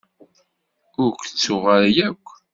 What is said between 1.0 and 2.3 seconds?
Ur k-ttuɣ ara akk.